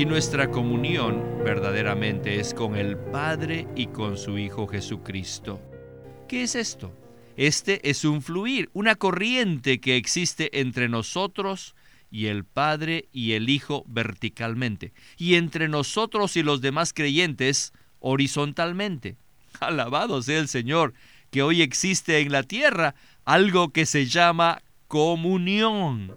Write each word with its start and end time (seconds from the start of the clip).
Y 0.00 0.06
nuestra 0.06 0.50
comunión 0.50 1.22
verdaderamente 1.44 2.40
es 2.40 2.54
con 2.54 2.74
el 2.74 2.96
Padre 2.96 3.68
y 3.76 3.88
con 3.88 4.16
su 4.16 4.38
Hijo 4.38 4.66
Jesucristo. 4.66 5.60
¿Qué 6.26 6.44
es 6.44 6.54
esto? 6.54 6.90
Este 7.36 7.86
es 7.90 8.06
un 8.06 8.22
fluir, 8.22 8.70
una 8.72 8.94
corriente 8.94 9.78
que 9.78 9.96
existe 9.96 10.58
entre 10.58 10.88
nosotros 10.88 11.74
y 12.10 12.28
el 12.28 12.46
Padre 12.46 13.10
y 13.12 13.32
el 13.32 13.50
Hijo 13.50 13.84
verticalmente, 13.88 14.94
y 15.18 15.34
entre 15.34 15.68
nosotros 15.68 16.34
y 16.38 16.42
los 16.42 16.62
demás 16.62 16.94
creyentes 16.94 17.74
horizontalmente. 17.98 19.18
Alabado 19.60 20.22
sea 20.22 20.38
el 20.38 20.48
Señor, 20.48 20.94
que 21.30 21.42
hoy 21.42 21.60
existe 21.60 22.20
en 22.20 22.32
la 22.32 22.42
tierra 22.42 22.94
algo 23.26 23.68
que 23.68 23.84
se 23.84 24.06
llama 24.06 24.62
comunión. 24.88 26.16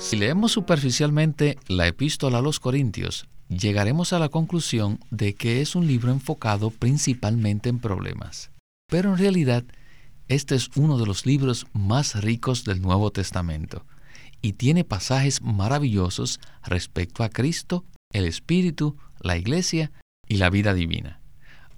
Si 0.00 0.16
leemos 0.16 0.52
superficialmente 0.52 1.58
la 1.66 1.86
epístola 1.86 2.38
a 2.38 2.42
los 2.42 2.60
Corintios, 2.60 3.26
llegaremos 3.48 4.12
a 4.12 4.18
la 4.18 4.28
conclusión 4.28 5.00
de 5.10 5.34
que 5.34 5.60
es 5.60 5.74
un 5.74 5.86
libro 5.86 6.12
enfocado 6.12 6.70
principalmente 6.70 7.68
en 7.68 7.78
problemas. 7.78 8.50
Pero 8.88 9.10
en 9.12 9.18
realidad, 9.18 9.64
este 10.28 10.54
es 10.54 10.70
uno 10.76 10.98
de 10.98 11.06
los 11.06 11.26
libros 11.26 11.66
más 11.72 12.22
ricos 12.22 12.64
del 12.64 12.80
Nuevo 12.80 13.10
Testamento 13.10 13.84
y 14.40 14.52
tiene 14.54 14.84
pasajes 14.84 15.42
maravillosos 15.42 16.40
respecto 16.64 17.24
a 17.24 17.28
Cristo, 17.28 17.84
el 18.12 18.24
Espíritu, 18.24 18.96
la 19.20 19.36
Iglesia 19.36 19.90
y 20.28 20.36
la 20.36 20.48
vida 20.48 20.74
divina. 20.74 21.20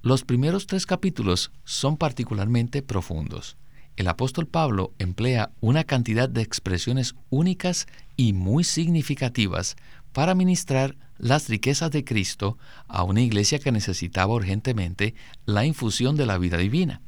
Los 0.02 0.24
primeros 0.24 0.66
tres 0.66 0.86
capítulos 0.86 1.52
son 1.64 1.96
particularmente 1.96 2.82
profundos. 2.82 3.56
El 3.96 4.08
apóstol 4.08 4.46
Pablo 4.46 4.94
emplea 4.98 5.50
una 5.60 5.84
cantidad 5.84 6.28
de 6.28 6.42
expresiones 6.42 7.16
únicas 7.28 7.86
y 8.20 8.34
muy 8.34 8.64
significativas 8.64 9.76
para 10.12 10.34
ministrar 10.34 10.94
las 11.16 11.48
riquezas 11.48 11.90
de 11.90 12.04
Cristo 12.04 12.58
a 12.86 13.02
una 13.02 13.22
iglesia 13.22 13.60
que 13.60 13.72
necesitaba 13.72 14.34
urgentemente 14.34 15.14
la 15.46 15.64
infusión 15.64 16.16
de 16.16 16.26
la 16.26 16.36
vida 16.36 16.58
divina. 16.58 17.00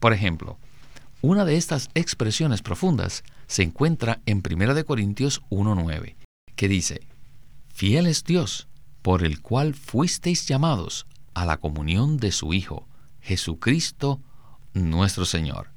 Por 0.00 0.12
ejemplo, 0.12 0.58
una 1.22 1.46
de 1.46 1.56
estas 1.56 1.88
expresiones 1.94 2.60
profundas 2.60 3.24
se 3.46 3.62
encuentra 3.62 4.20
en 4.26 4.42
1 4.46 4.84
Corintios 4.84 5.40
1.9, 5.48 6.14
que 6.56 6.68
dice, 6.68 7.00
Fiel 7.72 8.06
es 8.06 8.22
Dios, 8.22 8.68
por 9.00 9.24
el 9.24 9.40
cual 9.40 9.72
fuisteis 9.72 10.46
llamados 10.46 11.06
a 11.32 11.46
la 11.46 11.56
comunión 11.56 12.18
de 12.18 12.32
su 12.32 12.52
Hijo, 12.52 12.86
Jesucristo 13.22 14.20
nuestro 14.74 15.24
Señor. 15.24 15.70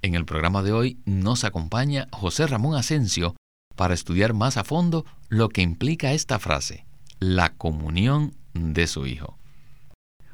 En 0.00 0.14
el 0.14 0.24
programa 0.24 0.62
de 0.62 0.72
hoy 0.72 0.98
nos 1.04 1.44
acompaña 1.44 2.08
José 2.12 2.46
Ramón 2.46 2.76
Asensio 2.76 3.34
para 3.76 3.94
estudiar 3.94 4.34
más 4.34 4.56
a 4.56 4.64
fondo 4.64 5.04
lo 5.28 5.48
que 5.48 5.62
implica 5.62 6.12
esta 6.12 6.38
frase, 6.38 6.86
la 7.18 7.54
comunión 7.54 8.34
de 8.52 8.86
su 8.86 9.06
Hijo. 9.06 9.38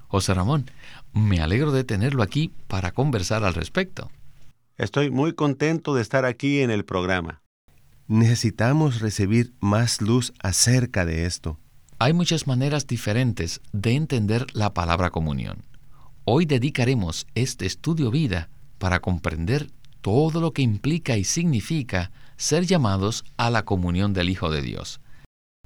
José 0.08 0.34
Ramón, 0.34 0.70
me 1.12 1.40
alegro 1.40 1.72
de 1.72 1.84
tenerlo 1.84 2.22
aquí 2.22 2.52
para 2.66 2.92
conversar 2.92 3.44
al 3.44 3.54
respecto. 3.54 4.10
Estoy 4.76 5.10
muy 5.10 5.34
contento 5.34 5.94
de 5.94 6.02
estar 6.02 6.24
aquí 6.24 6.60
en 6.60 6.70
el 6.70 6.84
programa. 6.84 7.42
Necesitamos 8.08 9.00
recibir 9.00 9.52
más 9.60 10.00
luz 10.00 10.32
acerca 10.42 11.04
de 11.04 11.26
esto. 11.26 11.58
Hay 11.98 12.12
muchas 12.12 12.46
maneras 12.46 12.86
diferentes 12.86 13.60
de 13.72 13.94
entender 13.94 14.46
la 14.52 14.74
palabra 14.74 15.10
comunión. 15.10 15.64
Hoy 16.24 16.46
dedicaremos 16.46 17.26
este 17.34 17.66
estudio 17.66 18.10
vida 18.10 18.48
para 18.78 19.00
comprender 19.00 19.70
todo 20.00 20.40
lo 20.40 20.52
que 20.52 20.62
implica 20.62 21.16
y 21.16 21.24
significa 21.24 22.10
ser 22.40 22.64
llamados 22.64 23.24
a 23.36 23.50
la 23.50 23.66
comunión 23.66 24.14
del 24.14 24.30
Hijo 24.30 24.50
de 24.50 24.62
Dios. 24.62 25.02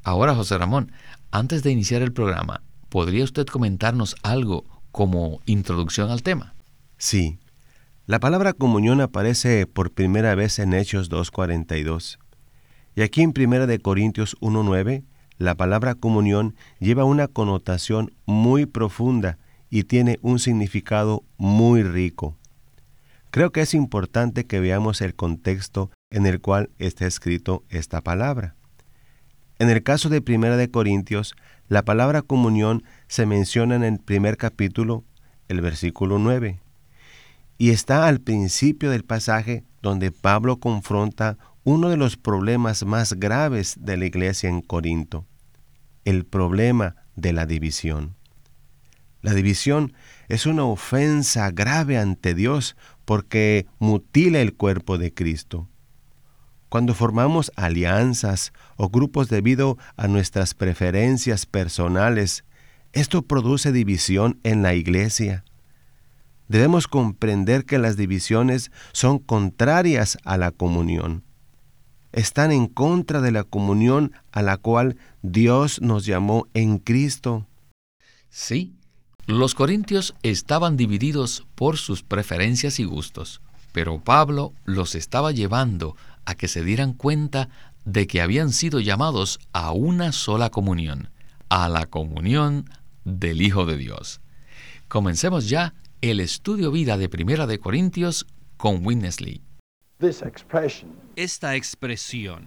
Ahora, 0.03 0.35
José 0.35 0.59
Ramón, 0.59 0.91
antes 1.31 1.62
de 1.62 1.71
iniciar 1.71 2.03
el 2.03 2.12
programa, 2.12 2.62
¿podría 2.89 3.23
usted 3.23 3.47
comentarnos 3.47 4.17
algo 4.25 4.65
como 4.91 5.41
introducción 5.47 6.11
al 6.11 6.25
tema? 6.25 6.53
Sí. 6.99 7.39
La 8.07 8.19
palabra 8.19 8.53
comunión 8.53 9.01
aparece 9.01 9.69
por 9.69 9.93
primera 9.93 10.35
vez 10.35 10.59
en 10.59 10.75
Hechos 10.75 11.11
2.42. 11.12 12.19
Y 12.97 13.03
aquí 13.03 13.23
en 13.23 13.33
1 13.37 13.69
de 13.69 13.79
Corintios 13.79 14.37
1.9, 14.41 15.05
la 15.39 15.55
palabra 15.55 15.95
comunión 15.95 16.56
lleva 16.81 17.05
una 17.05 17.29
connotación 17.29 18.12
muy 18.27 18.67
profunda 18.67 19.39
y 19.71 19.85
tiene 19.85 20.19
un 20.23 20.41
significado 20.41 21.23
muy 21.37 21.85
rico. 21.85 22.37
Creo 23.31 23.53
que 23.53 23.61
es 23.61 23.75
importante 23.75 24.45
que 24.45 24.61
veamos 24.61 25.01
el 25.01 25.15
contexto 25.15 25.91
en 26.15 26.27
el 26.27 26.41
cual 26.41 26.71
está 26.79 27.09
escrito 27.09 27.65
esta 27.71 28.01
palabra. 28.01 28.55
En 29.59 29.69
el 29.69 29.83
caso 29.83 30.09
de 30.09 30.23
Primera 30.23 30.57
de 30.57 30.71
Corintios, 30.71 31.35
la 31.67 31.85
palabra 31.85 32.23
comunión 32.23 32.85
se 33.09 33.27
menciona 33.27 33.75
en 33.75 33.83
el 33.83 33.99
primer 33.99 34.37
capítulo, 34.37 35.03
el 35.49 35.61
versículo 35.61 36.21
9, 36.21 36.61
y 37.59 37.71
está 37.71 38.07
al 38.07 38.21
principio 38.21 38.93
del 38.93 39.03
pasaje 39.03 39.65
donde 39.83 40.13
Pablo 40.13 40.61
confronta 40.61 41.37
uno 41.65 41.89
de 41.89 41.97
los 41.97 42.17
problemas 42.17 42.85
más 42.85 43.15
graves 43.15 43.75
de 43.81 43.97
la 43.97 44.07
iglesia 44.07 44.49
en 44.49 44.61
Corinto, 44.61 45.27
el 46.05 46.25
problema 46.25 46.95
de 47.17 47.33
la 47.33 47.45
división. 47.45 48.15
La 49.21 49.35
división 49.35 49.95
es 50.29 50.47
una 50.47 50.65
ofensa 50.65 51.51
grave 51.51 51.99
ante 51.99 52.37
Dios 52.37 52.77
porque 53.05 53.67
mutila 53.81 54.41
el 54.41 54.55
cuerpo 54.55 54.97
de 54.97 55.13
Cristo. 55.13 55.69
Cuando 56.69 56.95
formamos 56.95 57.53
alianzas 57.57 58.53
o 58.77 58.89
grupos 58.89 59.29
debido 59.29 59.79
a 59.97 60.09
nuestras 60.09 60.55
preferencias 60.55 61.47
personales, 61.47 62.45
esto 62.93 63.23
produce 63.23 63.73
división 63.73 64.39
en 64.43 64.63
la 64.63 64.75
iglesia. 64.75 65.45
Debemos 66.49 66.89
comprender 66.89 67.65
que 67.65 67.79
las 67.79 67.97
divisiones 67.97 68.71
son 68.93 69.19
contrarias 69.19 70.19
a 70.25 70.37
la 70.37 70.51
comunión. 70.51 71.25
Están 72.13 72.53
en 72.53 72.67
contra 72.67 73.21
de 73.21 73.33
la 73.33 73.43
comunión 73.43 74.13
a 74.31 74.43
la 74.43 74.57
cual 74.57 74.97
Dios 75.23 75.81
nos 75.81 76.07
llamó 76.07 76.47
en 76.55 76.79
Cristo. 76.79 77.47
Sí, 78.29 78.75
los 79.27 79.55
corintios 79.55 80.15
estaban 80.23 80.77
divididos 80.77 81.47
por 81.55 81.79
sus 81.79 82.03
preferencias 82.03 82.79
y 82.79 82.85
gustos, 82.85 83.41
pero 83.73 83.99
Pablo 83.99 84.53
los 84.65 84.95
estaba 84.95 85.33
llevando 85.33 85.97
a 86.27 86.35
que 86.35 86.49
se 86.49 86.65
dieran 86.65 86.93
cuenta 86.93 87.49
de 87.85 88.07
que 88.07 88.21
habían 88.21 88.53
sido 88.53 88.81
llamados 88.81 89.39
a 89.53 89.73
una 89.73 90.12
sola 90.12 90.51
comunión, 90.51 91.11
a 91.49 91.69
la 91.69 91.87
comunión 91.87 92.65
del 93.05 93.43
Hijo 93.43 93.67
de 93.67 93.77
Dios. 93.77 94.21
Comencemos 94.89 95.49
ya 95.49 95.75
el 96.01 96.21
estudio 96.21 96.71
vida 96.71 96.97
de 96.97 97.09
Primera 97.09 97.47
de 97.47 97.59
Corintios 97.59 98.27
con 98.57 98.85
Winnesley. 98.87 99.43
Esta 101.17 101.57
expresión, 101.57 102.47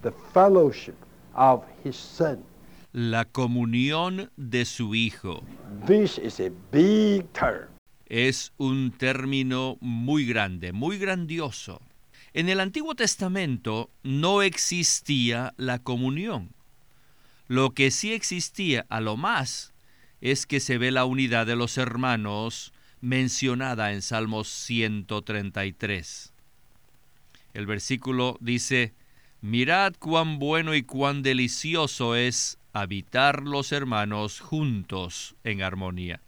la 2.93 3.25
comunión 3.25 4.31
de 4.37 4.65
su 4.65 4.95
Hijo. 4.95 5.43
Es 8.07 8.53
un 8.57 8.91
término 8.91 9.77
muy 9.81 10.25
grande, 10.25 10.71
muy 10.71 10.97
grandioso. 10.97 11.81
En 12.37 12.49
el 12.49 12.59
Antiguo 12.59 12.93
Testamento 12.93 13.89
no 14.03 14.43
existía 14.43 15.55
la 15.57 15.79
comunión. 15.79 16.53
Lo 17.47 17.71
que 17.73 17.89
sí 17.89 18.13
existía 18.13 18.85
a 18.89 19.01
lo 19.01 19.17
más 19.17 19.73
es 20.21 20.45
que 20.45 20.59
se 20.59 20.77
ve 20.77 20.91
la 20.91 21.05
unidad 21.05 21.47
de 21.47 21.55
los 21.55 21.79
hermanos 21.79 22.73
mencionada 23.01 23.91
en 23.91 24.03
Salmos 24.03 24.49
133. 24.49 26.31
El 27.55 27.65
versículo 27.65 28.37
dice, 28.39 28.93
Mirad 29.41 29.95
cuán 29.97 30.37
bueno 30.37 30.75
y 30.75 30.83
cuán 30.83 31.23
delicioso 31.23 32.15
es 32.15 32.59
habitar 32.71 33.41
los 33.41 33.71
hermanos 33.71 34.41
juntos 34.41 35.35
en 35.43 35.63
armonía. 35.63 36.21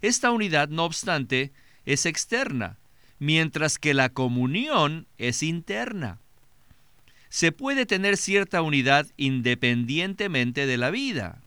Esta 0.00 0.30
unidad, 0.30 0.70
no 0.70 0.86
obstante, 0.86 1.52
es 1.84 2.06
externa, 2.06 2.79
mientras 3.20 3.78
que 3.78 3.94
la 3.94 4.08
comunión 4.08 5.06
es 5.18 5.44
interna. 5.44 6.18
se 7.28 7.52
puede 7.52 7.86
tener 7.86 8.16
cierta 8.16 8.60
unidad 8.60 9.06
independientemente 9.16 10.66
de 10.66 10.76
la 10.76 10.90
vida. 10.90 11.40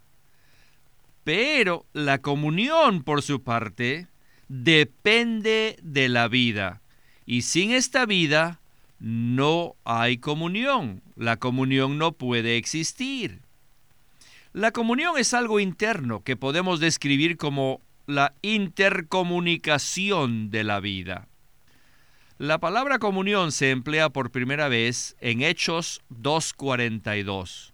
Pero 1.25 1.85
la 1.91 2.19
comunión, 2.19 3.03
por 3.03 3.21
su 3.21 3.43
parte, 3.43 4.07
depende 4.47 5.75
de 5.81 6.07
la 6.07 6.29
vida. 6.29 6.81
Y 7.25 7.41
sin 7.41 7.71
esta 7.71 8.05
vida 8.05 8.61
no 8.99 9.75
hay 9.83 10.19
comunión. 10.19 11.01
La 11.17 11.35
comunión 11.35 11.97
no 11.97 12.13
puede 12.13 12.55
existir. 12.55 13.41
La 14.53 14.71
comunión 14.71 15.17
es 15.17 15.33
algo 15.33 15.59
interno 15.59 16.23
que 16.23 16.37
podemos 16.37 16.79
describir 16.79 17.35
como 17.35 17.81
la 18.07 18.33
intercomunicación 18.41 20.49
de 20.49 20.63
la 20.63 20.79
vida. 20.79 21.27
La 22.39 22.57
palabra 22.57 22.97
comunión 22.97 23.51
se 23.51 23.69
emplea 23.69 24.09
por 24.09 24.31
primera 24.31 24.67
vez 24.67 25.15
en 25.21 25.43
Hechos 25.43 26.01
2.42, 26.09 27.73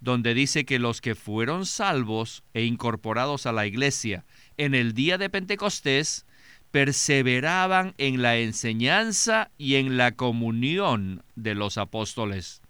donde 0.00 0.34
dice 0.34 0.66
que 0.66 0.78
los 0.78 1.00
que 1.00 1.14
fueron 1.14 1.64
salvos 1.64 2.42
e 2.52 2.64
incorporados 2.64 3.46
a 3.46 3.52
la 3.52 3.66
iglesia 3.66 4.26
en 4.58 4.74
el 4.74 4.92
día 4.92 5.16
de 5.16 5.30
Pentecostés 5.30 6.26
perseveraban 6.70 7.94
en 7.96 8.20
la 8.20 8.36
enseñanza 8.36 9.50
y 9.56 9.76
en 9.76 9.96
la 9.96 10.12
comunión 10.12 11.22
de 11.34 11.54
los 11.54 11.78
apóstoles. 11.78 12.60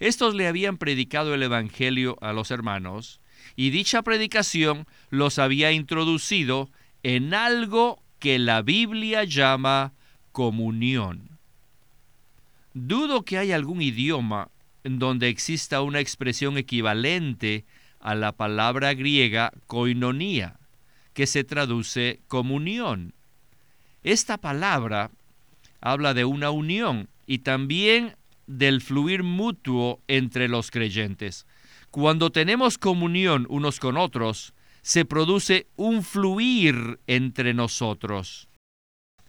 Estos 0.00 0.34
le 0.34 0.48
habían 0.48 0.76
predicado 0.76 1.34
el 1.34 1.42
Evangelio 1.44 2.18
a 2.20 2.32
los 2.32 2.50
hermanos, 2.50 3.20
y 3.54 3.70
dicha 3.70 4.02
predicación 4.02 4.88
los 5.10 5.38
había 5.38 5.70
introducido 5.70 6.68
en 7.04 7.32
algo 7.32 8.02
que 8.18 8.40
la 8.40 8.62
Biblia 8.62 9.22
llama 9.22 9.92
comunión. 10.36 11.30
Dudo 12.74 13.22
que 13.22 13.38
haya 13.38 13.56
algún 13.56 13.80
idioma 13.80 14.50
en 14.84 14.98
donde 14.98 15.30
exista 15.30 15.80
una 15.80 16.00
expresión 16.00 16.58
equivalente 16.58 17.64
a 18.00 18.14
la 18.14 18.32
palabra 18.32 18.92
griega 18.92 19.50
koinonía, 19.66 20.58
que 21.14 21.26
se 21.26 21.42
traduce 21.42 22.20
comunión. 22.28 23.14
Esta 24.02 24.36
palabra 24.36 25.10
habla 25.80 26.12
de 26.12 26.26
una 26.26 26.50
unión 26.50 27.08
y 27.26 27.38
también 27.38 28.16
del 28.46 28.82
fluir 28.82 29.22
mutuo 29.22 30.02
entre 30.06 30.48
los 30.48 30.70
creyentes. 30.70 31.46
Cuando 31.90 32.30
tenemos 32.30 32.76
comunión 32.76 33.46
unos 33.48 33.80
con 33.80 33.96
otros, 33.96 34.52
se 34.82 35.06
produce 35.06 35.66
un 35.76 36.02
fluir 36.02 37.00
entre 37.06 37.54
nosotros. 37.54 38.45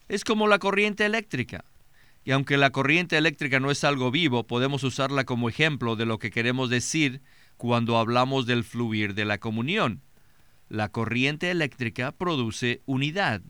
Es 0.08 0.24
como 0.24 0.48
la 0.48 0.60
corriente 0.60 1.06
eléctrica. 1.06 1.66
Y 2.24 2.32
aunque 2.32 2.58
la 2.58 2.72
corriente 2.72 3.18
eléctrica 3.18 3.60
no 3.60 3.72
es 3.72 3.84
algo 3.84 4.12
vivo, 4.12 4.48
podemos 4.48 4.84
usarla 4.84 5.26
como 5.26 5.50
ejemplo 5.50 5.96
de 5.96 6.06
lo 6.06 6.20
que 6.20 6.32
queremos 6.32 6.70
decir 6.70 7.22
cuando 7.56 7.98
hablamos 7.98 8.46
del 8.46 8.64
fluir 8.64 9.14
de 9.14 9.26
la 9.26 9.38
comunión. 9.38 10.02
La 10.70 10.90
corriente 10.90 11.52
eléctrica 11.52 12.12
produce 12.12 12.82
unidad. 12.86 13.42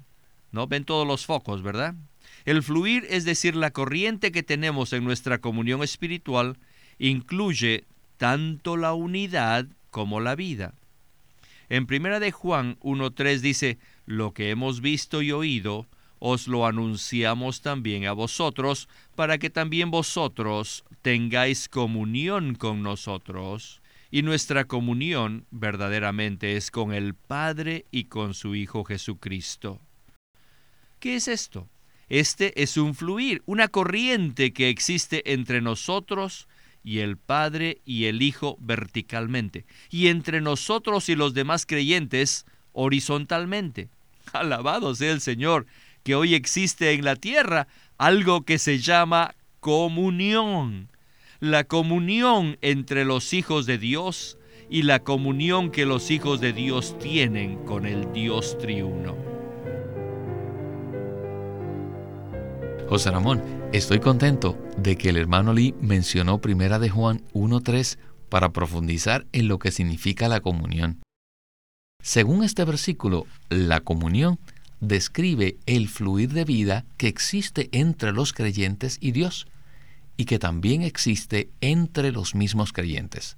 ¿No? 0.52 0.68
Ven 0.68 0.86
todos 0.86 1.06
los 1.06 1.26
focos, 1.26 1.62
¿verdad? 1.62 1.96
El 2.46 2.64
fluir, 2.64 3.06
es 3.10 3.26
decir, 3.26 3.56
la 3.56 3.72
corriente 3.72 4.32
que 4.32 4.44
tenemos 4.44 4.94
en 4.94 5.04
nuestra 5.04 5.40
comunión 5.40 5.84
espiritual, 5.84 6.58
incluye 7.00 7.86
tanto 8.18 8.78
la 8.78 8.94
unidad 8.94 9.68
como 9.92 10.20
la 10.20 10.36
vida. 10.36 10.74
En 11.70 11.86
primera 11.86 12.20
de 12.20 12.32
Juan 12.32 12.78
1.3 12.80 13.40
dice, 13.40 13.78
lo 14.06 14.34
que 14.34 14.52
hemos 14.52 14.80
visto 14.82 15.22
y 15.22 15.32
oído, 15.32 15.88
os 16.20 16.48
lo 16.48 16.66
anunciamos 16.66 17.62
también 17.62 18.06
a 18.06 18.14
vosotros, 18.14 18.88
para 19.16 19.38
que 19.38 19.50
también 19.50 19.92
vosotros 19.92 20.84
tengáis 21.02 21.70
comunión 21.70 22.56
con 22.56 22.84
nosotros. 22.84 23.82
Y 24.10 24.22
nuestra 24.22 24.66
comunión 24.66 25.46
verdaderamente 25.52 26.56
es 26.56 26.72
con 26.72 26.94
el 26.94 27.14
Padre 27.14 27.86
y 27.92 28.06
con 28.06 28.34
su 28.34 28.56
Hijo 28.56 28.84
Jesucristo. 28.84 29.82
¿Qué 31.00 31.18
es 31.18 31.28
esto? 31.28 31.68
Este 32.10 32.64
es 32.64 32.78
un 32.78 32.96
fluir, 32.96 33.44
una 33.46 33.68
corriente 33.68 34.54
que 34.54 34.70
existe 34.70 35.34
entre 35.34 35.62
nosotros 35.62 36.48
y 36.84 37.00
el 37.00 37.18
Padre 37.18 37.82
y 37.84 38.06
el 38.06 38.22
Hijo 38.22 38.58
verticalmente, 38.62 39.66
y 39.90 40.08
entre 40.08 40.40
nosotros 40.40 41.10
y 41.10 41.16
los 41.16 41.34
demás 41.34 41.66
creyentes 41.66 42.46
horizontalmente. 42.72 43.90
Alabado 44.32 44.96
sea 44.96 45.12
el 45.12 45.20
Señor, 45.20 45.68
que 46.08 46.16
hoy 46.16 46.36
existe 46.36 46.94
en 46.94 47.04
la 47.04 47.18
tierra 47.18 47.68
algo 47.98 48.44
que 48.44 48.60
se 48.60 48.80
llama 48.80 49.36
comunión. 49.60 50.90
La 51.42 51.66
comunión 51.66 52.58
entre 52.62 53.04
los 53.04 53.34
hijos 53.34 53.66
de 53.66 53.78
Dios 53.78 54.38
y 54.70 54.84
la 54.84 55.04
comunión 55.04 55.70
que 55.70 55.86
los 55.86 56.10
hijos 56.10 56.40
de 56.40 56.54
Dios 56.54 56.98
tienen 56.98 57.58
con 57.66 57.86
el 57.86 58.14
Dios 58.14 58.58
triuno. 58.58 59.18
José 62.88 63.12
Ramón, 63.12 63.44
estoy 63.74 64.00
contento 64.00 64.58
de 64.78 64.98
que 64.98 65.10
el 65.10 65.18
hermano 65.18 65.52
Lee 65.52 65.76
mencionó 65.82 66.40
Primera 66.40 66.80
de 66.80 66.88
Juan 66.88 67.22
1.3 67.34 67.98
para 68.30 68.54
profundizar 68.54 69.28
en 69.34 69.50
lo 69.50 69.60
que 69.60 69.72
significa 69.72 70.30
la 70.30 70.40
comunión. 70.40 71.02
Según 72.02 72.46
este 72.46 72.64
versículo, 72.64 73.26
la 73.50 73.82
comunión 73.82 74.40
describe 74.80 75.58
el 75.66 75.88
fluir 75.88 76.34
de 76.34 76.46
vida 76.46 76.86
que 76.98 77.08
existe 77.08 77.70
entre 77.72 78.12
los 78.12 78.34
creyentes 78.34 78.98
y 79.02 79.12
Dios, 79.12 79.48
y 80.18 80.26
que 80.26 80.40
también 80.40 80.82
existe 80.82 81.50
entre 81.62 82.12
los 82.12 82.36
mismos 82.36 82.74
creyentes. 82.74 83.38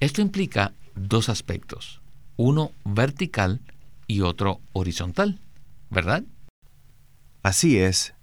Esto 0.00 0.22
implica 0.22 0.72
dos 0.94 1.28
aspectos, 1.28 2.00
uno 2.36 2.72
vertical 2.84 3.60
y 4.06 4.22
otro 4.22 4.60
horizontal, 4.72 5.40
¿verdad? 5.90 6.24
Así 7.42 7.78
es. 7.78 8.14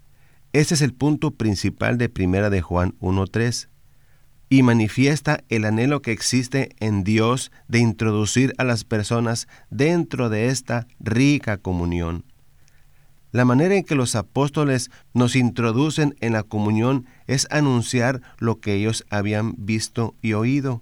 Este 0.53 0.73
es 0.73 0.81
el 0.81 0.93
punto 0.93 1.31
principal 1.31 1.97
de 1.97 2.09
Primera 2.09 2.49
de 2.49 2.61
Juan 2.61 2.95
1.3 2.99 3.67
y 4.49 4.63
manifiesta 4.63 5.43
el 5.49 5.65
anhelo 5.65 6.01
que 6.01 6.11
existe 6.11 6.75
en 6.79 7.03
Dios 7.03 7.51
de 7.67 7.79
introducir 7.79 8.53
a 8.57 8.63
las 8.63 8.83
personas 8.83 9.47
dentro 9.69 10.29
de 10.29 10.47
esta 10.47 10.87
rica 10.99 11.57
comunión. 11.57 12.25
La 13.31 13.43
manera 13.43 13.75
en 13.75 13.83
que 13.83 13.95
los 13.95 14.15
apóstoles 14.15 14.91
nos 15.13 15.35
introducen 15.35 16.15
en 16.21 16.33
la 16.33 16.43
comunión 16.43 17.05
es 17.27 17.47
anunciar 17.51 18.21
lo 18.37 18.61
que 18.61 18.75
ellos 18.75 19.05
habían 19.09 19.55
visto 19.57 20.15
y 20.21 20.33
oído. 20.33 20.81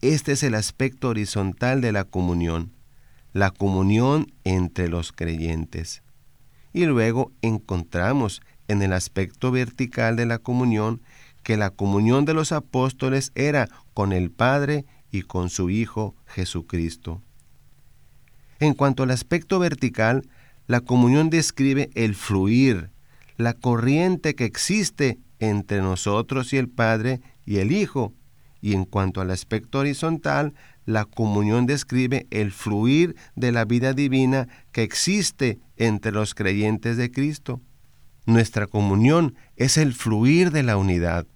Este 0.00 0.32
es 0.32 0.42
el 0.42 0.54
aspecto 0.54 1.08
horizontal 1.08 1.80
de 1.80 1.92
la 1.92 2.04
comunión, 2.04 2.72
la 3.34 3.50
comunión 3.50 4.32
entre 4.44 4.88
los 4.88 5.12
creyentes. 5.12 6.02
Y 6.72 6.86
luego 6.86 7.30
encontramos 7.42 8.40
en 8.68 8.82
el 8.82 8.92
aspecto 8.92 9.50
vertical 9.50 10.16
de 10.16 10.26
la 10.26 10.38
comunión 10.38 11.02
que 11.44 11.56
la 11.56 11.70
comunión 11.70 12.24
de 12.24 12.34
los 12.34 12.50
apóstoles 12.50 13.30
era 13.36 13.68
con 13.92 14.12
el 14.12 14.32
Padre 14.32 14.84
y 15.12 15.22
con 15.22 15.50
su 15.50 15.70
Hijo 15.70 16.16
Jesucristo. 16.26 17.22
En 18.58 18.74
cuanto 18.74 19.04
al 19.04 19.10
aspecto 19.10 19.60
vertical, 19.60 20.28
la 20.66 20.80
comunión 20.80 21.30
describe 21.30 21.90
el 21.94 22.16
fluir, 22.16 22.90
la 23.36 23.52
corriente 23.52 24.34
que 24.34 24.44
existe 24.44 25.18
entre 25.38 25.82
nosotros 25.82 26.52
y 26.52 26.56
el 26.56 26.68
Padre 26.68 27.20
y 27.44 27.58
el 27.58 27.70
Hijo. 27.70 28.12
Y 28.60 28.72
en 28.72 28.86
cuanto 28.86 29.20
al 29.20 29.30
aspecto 29.30 29.80
horizontal, 29.80 30.54
la 30.86 31.04
comunión 31.04 31.66
describe 31.66 32.26
el 32.30 32.50
fluir 32.50 33.14
de 33.36 33.52
la 33.52 33.64
vida 33.64 33.92
divina 33.92 34.48
que 34.72 34.82
existe 34.82 35.58
entre 35.76 36.12
los 36.12 36.34
creyentes 36.34 36.96
de 36.96 37.10
Cristo. 37.10 37.60
Nuestra 38.26 38.66
comunión 38.66 39.34
es 39.56 39.76
el 39.76 39.92
fluir 39.92 40.50
de 40.50 40.62
la 40.62 40.78
unidad, 40.78 41.26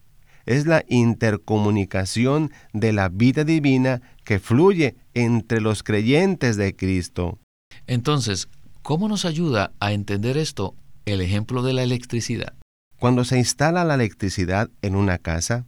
es 0.49 0.67
la 0.67 0.83
intercomunicación 0.89 2.51
de 2.73 2.95
la 2.95 3.11
vida 3.11 3.45
divina 3.45 4.01
que 4.25 4.39
fluye 4.39 4.97
entre 5.13 5.61
los 5.61 5.83
creyentes 5.83 6.57
de 6.57 6.75
Cristo. 6.75 7.39
Entonces, 7.87 8.49
¿cómo 8.81 9.09
nos 9.09 9.27
ayuda 9.27 9.73
a 9.79 9.93
entender 9.93 10.39
esto 10.39 10.75
el 11.05 11.21
ejemplo 11.21 11.63
de 11.63 11.75
la 11.75 11.83
electricidad? 11.83 12.55
Cuando 12.99 13.27
se 13.27 13.37
instala 13.37 13.85
la 13.85 13.97
electricidad 13.97 14.71
en 14.81 14.97
una 14.97 15.19
casa, 15.19 15.67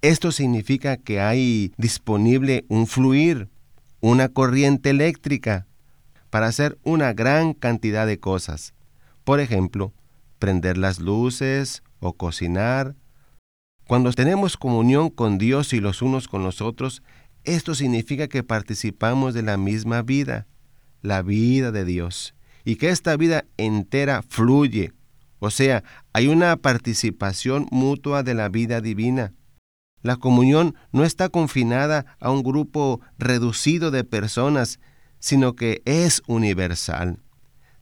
esto 0.00 0.30
significa 0.30 0.96
que 0.96 1.20
hay 1.20 1.72
disponible 1.76 2.64
un 2.68 2.86
fluir, 2.86 3.48
una 4.00 4.28
corriente 4.28 4.90
eléctrica, 4.90 5.66
para 6.30 6.46
hacer 6.46 6.78
una 6.84 7.12
gran 7.14 7.52
cantidad 7.52 8.06
de 8.06 8.20
cosas. 8.20 8.74
Por 9.24 9.40
ejemplo, 9.40 9.92
prender 10.38 10.78
las 10.78 11.00
luces 11.00 11.82
o 11.98 12.12
cocinar. 12.12 12.94
Cuando 13.86 14.12
tenemos 14.12 14.56
comunión 14.56 15.10
con 15.10 15.36
Dios 15.36 15.74
y 15.74 15.80
los 15.80 16.00
unos 16.00 16.26
con 16.26 16.42
los 16.42 16.62
otros, 16.62 17.02
esto 17.44 17.74
significa 17.74 18.28
que 18.28 18.42
participamos 18.42 19.34
de 19.34 19.42
la 19.42 19.58
misma 19.58 20.00
vida, 20.00 20.46
la 21.02 21.20
vida 21.20 21.70
de 21.70 21.84
Dios, 21.84 22.34
y 22.64 22.76
que 22.76 22.88
esta 22.88 23.16
vida 23.16 23.44
entera 23.58 24.22
fluye 24.26 24.92
O 25.38 25.50
sea, 25.50 25.84
hay 26.14 26.28
una 26.28 26.56
participación 26.56 27.66
mutua 27.70 28.22
de 28.22 28.32
la 28.32 28.48
vida 28.48 28.80
divina. 28.80 29.34
La 30.00 30.16
comunión 30.16 30.74
no 30.90 31.04
está 31.04 31.28
confinada 31.28 32.16
a 32.20 32.30
un 32.30 32.42
grupo 32.42 33.02
reducido 33.18 33.90
de 33.90 34.04
personas, 34.04 34.80
sino 35.18 35.54
que 35.54 35.82
es 35.84 36.22
universal. 36.26 37.18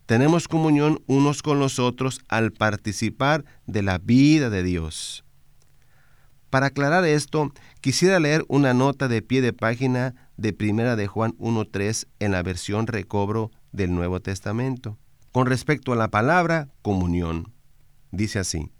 Tenemos 0.07 0.49
comunión 0.49 1.01
unos 1.07 1.43
con 1.43 1.61
los 1.61 1.79
otros 1.79 2.21
al 2.27 2.51
participar 2.53 3.45
de 3.67 3.83
la 3.83 3.99
vida 3.99 4.51
de 4.51 4.65
Dios. 4.65 5.22
Para 6.53 6.67
aclarar 6.67 7.07
esto, 7.07 7.51
quisiera 7.81 8.21
leer 8.21 8.45
una 8.47 8.75
nota 8.75 9.09
de 9.09 9.23
pie 9.23 9.41
de 9.41 9.55
página 9.55 10.29
de 10.37 10.53
Primera 10.53 10.97
de 10.97 11.07
Juan 11.07 11.33
1.3 11.39 12.09
en 12.19 12.33
la 12.33 12.43
versión 12.43 12.87
recobro 12.87 13.51
del 13.73 13.95
Nuevo 13.95 14.21
Testamento. 14.21 14.99
Con 15.33 15.47
respecto 15.47 15.95
a 15.95 15.97
la 15.97 16.09
palabra 16.09 16.69
comunión, 16.83 17.55
dice 18.11 18.39
así. 18.39 18.71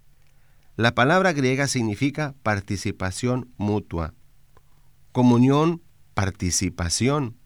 La 0.75 0.93
palabra 0.93 1.33
griega 1.33 1.67
significa 1.67 2.35
participación 2.43 3.51
mutua. 3.57 4.13
Comunión, 5.11 5.81
participación. 6.13 7.37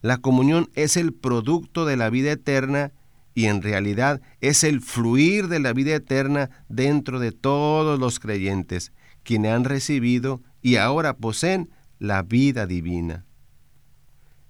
La 0.00 0.16
comunión 0.16 0.70
es 0.74 0.96
el 0.96 1.12
producto 1.12 1.84
de 1.84 1.98
la 1.98 2.08
vida 2.08 2.32
eterna 2.32 2.92
y 3.34 3.44
en 3.44 3.60
realidad 3.60 4.22
es 4.40 4.64
el 4.64 4.80
fluir 4.80 5.48
de 5.48 5.58
la 5.58 5.74
vida 5.74 5.94
eterna 5.94 6.48
dentro 6.70 7.20
de 7.20 7.32
todos 7.32 8.00
los 8.00 8.20
creyentes, 8.20 8.90
quienes 9.24 9.52
han 9.52 9.64
recibido 9.64 10.42
y 10.62 10.76
ahora 10.76 11.16
poseen 11.16 11.70
la 11.98 12.22
vida 12.22 12.66
divina. 12.66 13.24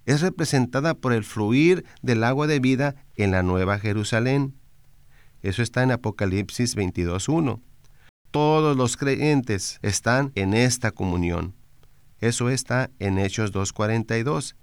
Es 0.05 0.21
representada 0.21 0.93
por 0.93 1.13
el 1.13 1.23
fluir 1.23 1.85
del 2.01 2.23
agua 2.23 2.45
de 2.45 2.59
vida 2.59 2.95
en 3.15 3.31
la 3.31 3.41
Nueva 3.41 3.79
Jerusalén. 3.79 4.53
Eso 5.41 5.63
está 5.63 5.81
en 5.81 5.91
Apocalipsis 5.91 6.75
22.1. 6.75 7.61
Todos 8.29 8.77
los 8.77 8.97
creyentes 8.97 9.79
están 9.81 10.31
en 10.35 10.53
esta 10.53 10.91
comunión. 10.91 11.55
Eso 12.19 12.49
está 12.49 12.91
en 12.99 13.17
Hechos 13.17 13.53
2.42 13.53 14.55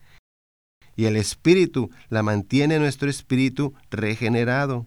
y 0.96 1.06
el 1.06 1.16
Espíritu 1.16 1.90
la 2.08 2.22
mantiene 2.22 2.78
nuestro 2.78 3.08
espíritu 3.08 3.74
regenerado. 3.90 4.86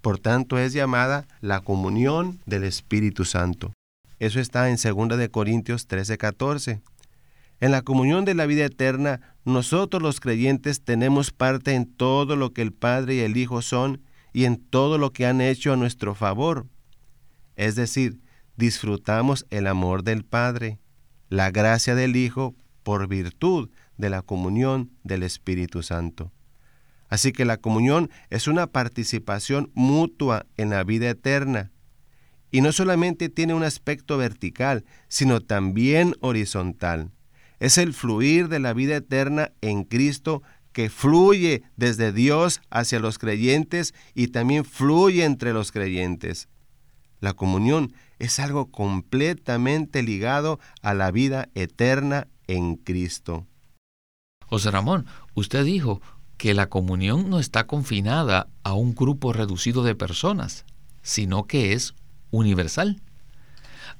Por 0.00 0.18
tanto, 0.18 0.58
es 0.58 0.72
llamada 0.72 1.26
la 1.40 1.60
comunión 1.60 2.40
del 2.46 2.64
Espíritu 2.64 3.24
Santo. 3.24 3.72
Eso 4.22 4.38
está 4.38 4.70
en 4.70 4.76
2 4.76 5.18
de 5.18 5.30
Corintios 5.32 5.88
13:14. 5.88 6.80
En 7.58 7.72
la 7.72 7.82
comunión 7.82 8.24
de 8.24 8.34
la 8.34 8.46
vida 8.46 8.64
eterna, 8.64 9.20
nosotros 9.44 10.00
los 10.00 10.20
creyentes 10.20 10.84
tenemos 10.84 11.32
parte 11.32 11.74
en 11.74 11.92
todo 11.92 12.36
lo 12.36 12.52
que 12.52 12.62
el 12.62 12.72
Padre 12.72 13.16
y 13.16 13.18
el 13.18 13.36
Hijo 13.36 13.62
son 13.62 14.00
y 14.32 14.44
en 14.44 14.58
todo 14.58 14.96
lo 14.96 15.12
que 15.12 15.26
han 15.26 15.40
hecho 15.40 15.72
a 15.72 15.76
nuestro 15.76 16.14
favor. 16.14 16.68
Es 17.56 17.74
decir, 17.74 18.20
disfrutamos 18.56 19.44
el 19.50 19.66
amor 19.66 20.04
del 20.04 20.24
Padre, 20.24 20.78
la 21.28 21.50
gracia 21.50 21.96
del 21.96 22.14
Hijo 22.14 22.54
por 22.84 23.08
virtud 23.08 23.70
de 23.96 24.08
la 24.08 24.22
comunión 24.22 24.92
del 25.02 25.24
Espíritu 25.24 25.82
Santo. 25.82 26.30
Así 27.08 27.32
que 27.32 27.44
la 27.44 27.56
comunión 27.56 28.08
es 28.30 28.46
una 28.46 28.68
participación 28.68 29.72
mutua 29.74 30.46
en 30.56 30.70
la 30.70 30.84
vida 30.84 31.10
eterna. 31.10 31.71
Y 32.52 32.60
no 32.60 32.70
solamente 32.70 33.28
tiene 33.28 33.54
un 33.54 33.64
aspecto 33.64 34.16
vertical, 34.18 34.84
sino 35.08 35.40
también 35.40 36.14
horizontal. 36.20 37.10
Es 37.58 37.78
el 37.78 37.94
fluir 37.94 38.48
de 38.48 38.60
la 38.60 38.74
vida 38.74 38.96
eterna 38.96 39.52
en 39.60 39.82
Cristo 39.82 40.42
que 40.72 40.90
fluye 40.90 41.62
desde 41.76 42.12
Dios 42.12 42.60
hacia 42.70 43.00
los 43.00 43.18
creyentes 43.18 43.94
y 44.14 44.28
también 44.28 44.64
fluye 44.64 45.24
entre 45.24 45.52
los 45.52 45.72
creyentes. 45.72 46.48
La 47.20 47.34
comunión 47.34 47.94
es 48.18 48.38
algo 48.38 48.70
completamente 48.70 50.02
ligado 50.02 50.60
a 50.82 50.94
la 50.94 51.10
vida 51.10 51.48
eterna 51.54 52.28
en 52.46 52.76
Cristo. 52.76 53.46
José 54.46 54.70
Ramón, 54.70 55.06
usted 55.34 55.64
dijo 55.64 56.02
que 56.36 56.52
la 56.52 56.68
comunión 56.68 57.30
no 57.30 57.38
está 57.38 57.66
confinada 57.66 58.48
a 58.64 58.74
un 58.74 58.94
grupo 58.94 59.32
reducido 59.32 59.84
de 59.84 59.94
personas, 59.94 60.66
sino 61.02 61.46
que 61.46 61.72
es 61.72 61.94
universal. 62.32 63.00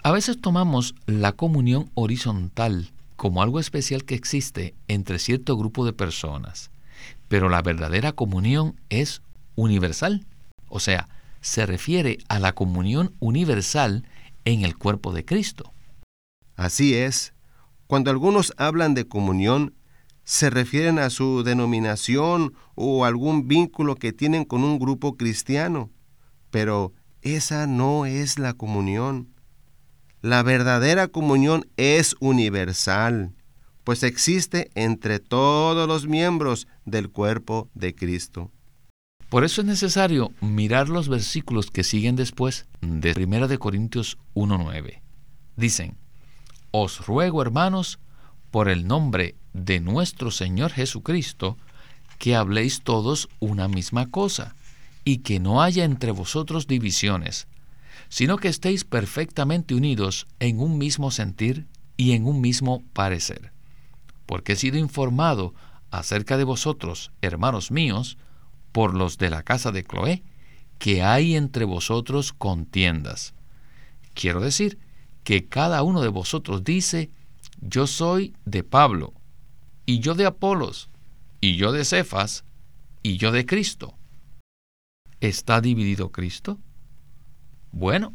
A 0.02 0.10
veces 0.10 0.40
tomamos 0.40 0.96
la 1.06 1.30
comunión 1.30 1.88
horizontal 1.94 2.90
como 3.14 3.40
algo 3.40 3.60
especial 3.60 4.04
que 4.04 4.16
existe 4.16 4.74
entre 4.88 5.20
cierto 5.20 5.56
grupo 5.56 5.86
de 5.86 5.92
personas, 5.92 6.72
pero 7.28 7.48
la 7.48 7.62
verdadera 7.62 8.10
comunión 8.10 8.80
es 8.88 9.22
universal, 9.54 10.26
o 10.68 10.80
sea, 10.80 11.08
se 11.40 11.66
refiere 11.66 12.18
a 12.28 12.40
la 12.40 12.52
comunión 12.52 13.14
universal 13.20 14.04
en 14.44 14.64
el 14.64 14.76
cuerpo 14.76 15.12
de 15.12 15.24
Cristo. 15.24 15.72
Así 16.56 16.94
es. 16.94 17.34
Cuando 17.86 18.10
algunos 18.10 18.54
hablan 18.56 18.94
de 18.94 19.06
comunión, 19.06 19.74
se 20.24 20.50
refieren 20.50 20.98
a 20.98 21.10
su 21.10 21.42
denominación 21.42 22.54
o 22.74 23.04
algún 23.04 23.48
vínculo 23.48 23.96
que 23.96 24.12
tienen 24.12 24.44
con 24.44 24.64
un 24.64 24.78
grupo 24.78 25.16
cristiano, 25.16 25.90
pero 26.50 26.92
esa 27.22 27.66
no 27.66 28.06
es 28.06 28.38
la 28.38 28.52
comunión. 28.52 29.28
La 30.20 30.42
verdadera 30.42 31.08
comunión 31.08 31.66
es 31.76 32.14
universal, 32.20 33.32
pues 33.84 34.02
existe 34.02 34.70
entre 34.74 35.18
todos 35.18 35.88
los 35.88 36.06
miembros 36.06 36.68
del 36.84 37.10
cuerpo 37.10 37.68
de 37.74 37.94
Cristo. 37.94 38.50
Por 39.28 39.44
eso 39.44 39.62
es 39.62 39.66
necesario 39.66 40.30
mirar 40.40 40.88
los 40.88 41.08
versículos 41.08 41.70
que 41.70 41.84
siguen 41.84 42.16
después 42.16 42.66
de 42.82 43.14
1 43.16 43.48
de 43.48 43.58
Corintios 43.58 44.18
1:9. 44.34 45.00
Dicen: 45.56 45.96
Os 46.70 47.06
ruego, 47.06 47.40
hermanos, 47.40 47.98
por 48.50 48.68
el 48.68 48.86
nombre 48.86 49.34
de 49.54 49.80
nuestro 49.80 50.30
Señor 50.30 50.70
Jesucristo, 50.70 51.56
que 52.18 52.36
habléis 52.36 52.82
todos 52.82 53.28
una 53.40 53.68
misma 53.68 54.10
cosa, 54.10 54.54
y 55.04 55.18
que 55.18 55.40
no 55.40 55.62
haya 55.62 55.84
entre 55.84 56.10
vosotros 56.10 56.66
divisiones, 56.66 57.48
sino 58.08 58.36
que 58.36 58.48
estéis 58.48 58.84
perfectamente 58.84 59.74
unidos 59.74 60.26
en 60.38 60.60
un 60.60 60.78
mismo 60.78 61.10
sentir 61.10 61.66
y 61.96 62.12
en 62.12 62.26
un 62.26 62.40
mismo 62.40 62.82
parecer. 62.92 63.52
Porque 64.26 64.52
he 64.52 64.56
sido 64.56 64.78
informado 64.78 65.54
acerca 65.90 66.36
de 66.36 66.44
vosotros, 66.44 67.10
hermanos 67.20 67.70
míos, 67.70 68.18
por 68.72 68.94
los 68.94 69.18
de 69.18 69.30
la 69.30 69.42
casa 69.42 69.72
de 69.72 69.84
Cloé, 69.84 70.22
que 70.78 71.02
hay 71.02 71.36
entre 71.36 71.64
vosotros 71.64 72.32
contiendas. 72.32 73.34
Quiero 74.14 74.40
decir 74.40 74.78
que 75.24 75.46
cada 75.46 75.82
uno 75.82 76.00
de 76.00 76.08
vosotros 76.08 76.64
dice, 76.64 77.10
yo 77.60 77.86
soy 77.86 78.34
de 78.44 78.64
Pablo, 78.64 79.12
y 79.86 80.00
yo 80.00 80.14
de 80.14 80.26
Apolos, 80.26 80.88
y 81.40 81.56
yo 81.56 81.72
de 81.72 81.84
Cefas, 81.84 82.44
y 83.02 83.16
yo 83.16 83.32
de 83.32 83.46
Cristo. 83.46 83.94
¿Está 85.22 85.60
dividido 85.60 86.10
Cristo? 86.10 86.58
Bueno, 87.70 88.12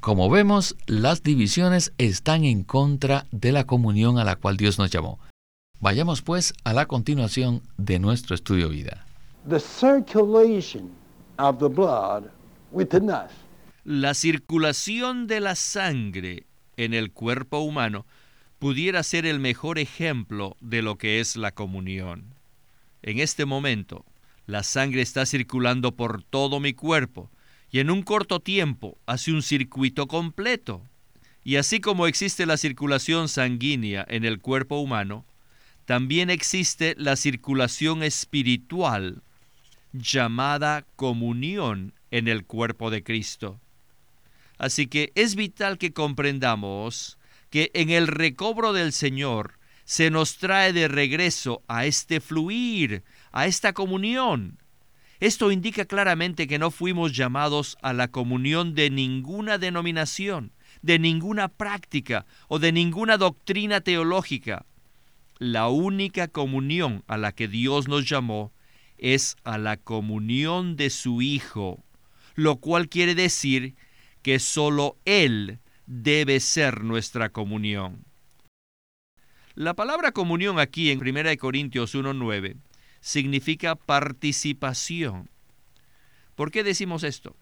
como 0.00 0.30
vemos, 0.30 0.76
las 0.86 1.22
divisiones 1.22 1.92
están 1.98 2.42
en 2.44 2.64
contra 2.64 3.26
de 3.32 3.52
la 3.52 3.64
comunión 3.64 4.16
a 4.18 4.24
la 4.24 4.36
cual 4.36 4.56
Dios 4.56 4.78
nos 4.78 4.90
llamó. 4.90 5.20
Vayamos 5.78 6.22
pues 6.22 6.54
a 6.64 6.72
la 6.72 6.86
continuación 6.86 7.60
de 7.76 7.98
nuestro 7.98 8.34
estudio 8.34 8.70
vida. 8.70 9.04
La 13.84 14.14
circulación 14.14 15.26
de 15.26 15.40
la 15.40 15.54
sangre 15.54 16.46
en 16.78 16.94
el 16.94 17.12
cuerpo 17.12 17.58
humano 17.58 18.06
pudiera 18.58 19.02
ser 19.02 19.26
el 19.26 19.38
mejor 19.38 19.78
ejemplo 19.78 20.56
de 20.62 20.80
lo 20.80 20.96
que 20.96 21.20
es 21.20 21.36
la 21.36 21.52
comunión. 21.52 22.24
En 23.02 23.18
este 23.18 23.44
momento, 23.44 24.06
la 24.48 24.62
sangre 24.62 25.02
está 25.02 25.26
circulando 25.26 25.94
por 25.94 26.22
todo 26.22 26.58
mi 26.58 26.72
cuerpo 26.72 27.30
y 27.70 27.80
en 27.80 27.90
un 27.90 28.02
corto 28.02 28.40
tiempo 28.40 28.96
hace 29.04 29.30
un 29.30 29.42
circuito 29.42 30.08
completo. 30.08 30.82
Y 31.44 31.56
así 31.56 31.80
como 31.80 32.06
existe 32.06 32.46
la 32.46 32.56
circulación 32.56 33.28
sanguínea 33.28 34.06
en 34.08 34.24
el 34.24 34.40
cuerpo 34.40 34.78
humano, 34.78 35.26
también 35.84 36.30
existe 36.30 36.94
la 36.96 37.16
circulación 37.16 38.02
espiritual 38.02 39.22
llamada 39.92 40.86
comunión 40.96 41.92
en 42.10 42.26
el 42.26 42.46
cuerpo 42.46 42.90
de 42.90 43.02
Cristo. 43.02 43.60
Así 44.56 44.86
que 44.86 45.12
es 45.14 45.34
vital 45.34 45.76
que 45.76 45.92
comprendamos 45.92 47.18
que 47.50 47.70
en 47.74 47.90
el 47.90 48.06
recobro 48.06 48.72
del 48.72 48.94
Señor 48.94 49.58
se 49.84 50.10
nos 50.10 50.38
trae 50.38 50.72
de 50.72 50.88
regreso 50.88 51.62
a 51.68 51.84
este 51.84 52.20
fluir, 52.20 53.02
a 53.32 53.46
esta 53.46 53.72
comunión. 53.72 54.58
Esto 55.20 55.50
indica 55.50 55.84
claramente 55.84 56.46
que 56.46 56.58
no 56.58 56.70
fuimos 56.70 57.12
llamados 57.12 57.76
a 57.82 57.92
la 57.92 58.08
comunión 58.08 58.74
de 58.74 58.88
ninguna 58.88 59.58
denominación, 59.58 60.52
de 60.80 61.00
ninguna 61.00 61.48
práctica 61.48 62.24
o 62.46 62.60
de 62.60 62.70
ninguna 62.70 63.16
doctrina 63.16 63.80
teológica. 63.80 64.64
La 65.38 65.68
única 65.68 66.28
comunión 66.28 67.02
a 67.08 67.16
la 67.16 67.32
que 67.32 67.48
Dios 67.48 67.88
nos 67.88 68.08
llamó 68.08 68.52
es 68.96 69.36
a 69.42 69.58
la 69.58 69.76
comunión 69.76 70.76
de 70.76 70.90
su 70.90 71.20
Hijo, 71.20 71.82
lo 72.34 72.56
cual 72.56 72.88
quiere 72.88 73.14
decir 73.16 73.74
que 74.22 74.38
solo 74.38 74.98
Él 75.04 75.58
debe 75.86 76.38
ser 76.38 76.84
nuestra 76.84 77.30
comunión. 77.30 78.04
La 79.54 79.74
palabra 79.74 80.12
comunión 80.12 80.60
aquí 80.60 80.90
en 80.90 81.00
1 81.00 81.36
Corintios 81.38 81.94
1.9 81.96 82.56
significa 83.00 83.74
participación. 83.74 85.30
¿Por 86.34 86.50
qué 86.50 86.62
decimos 86.62 87.02
esto? 87.02 87.36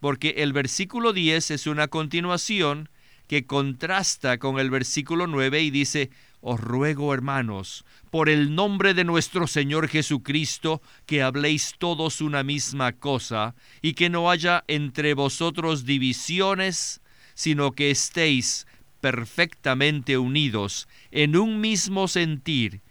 Porque 0.00 0.36
el 0.38 0.52
versículo 0.52 1.12
10 1.12 1.50
es 1.52 1.66
una 1.66 1.88
continuación 1.88 2.88
que 3.26 3.46
contrasta 3.46 4.38
con 4.38 4.58
el 4.58 4.70
versículo 4.70 5.28
9 5.28 5.62
y 5.62 5.70
dice, 5.70 6.10
os 6.40 6.58
ruego, 6.58 7.14
hermanos, 7.14 7.84
por 8.10 8.28
el 8.28 8.56
nombre 8.56 8.92
de 8.92 9.04
nuestro 9.04 9.46
Señor 9.46 9.86
Jesucristo, 9.86 10.82
que 11.06 11.22
habléis 11.22 11.74
todos 11.78 12.22
una 12.22 12.42
misma 12.42 12.90
cosa, 12.90 13.54
y 13.82 13.92
que 13.92 14.10
no 14.10 14.30
haya 14.30 14.64
entre 14.66 15.14
vosotros 15.14 15.84
divisiones, 15.84 17.02
sino 17.34 17.70
que 17.70 17.92
estéis 17.92 18.66
perfectamente 19.00 20.18
unidos 20.18 20.88
en 21.12 21.36
un 21.36 21.60
mismo 21.60 22.08
sentir 22.08 22.82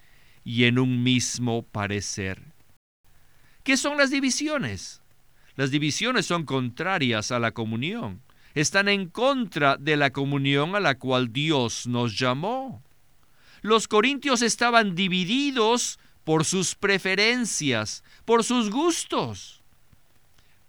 y 0.49 0.65
en 0.65 0.79
un 0.79 1.03
mismo 1.03 1.61
parecer. 1.61 2.41
¿Qué 3.61 3.77
son 3.77 3.99
las 3.99 4.09
divisiones? 4.09 4.99
Las 5.55 5.69
divisiones 5.69 6.25
son 6.25 6.43
contrarias 6.43 7.31
a 7.31 7.37
la 7.37 7.51
comunión, 7.51 8.23
están 8.55 8.87
en 8.87 9.09
contra 9.09 9.77
de 9.77 9.95
la 9.95 10.09
comunión 10.09 10.75
a 10.75 10.79
la 10.79 10.97
cual 10.97 11.31
Dios 11.31 11.85
nos 11.85 12.17
llamó. 12.17 12.81
Los 13.61 13.87
corintios 13.87 14.41
estaban 14.41 14.95
divididos 14.95 15.99
por 16.23 16.45
sus 16.45 16.73
preferencias, 16.73 18.03
por 18.25 18.43
sus 18.43 18.71
gustos. 18.71 19.61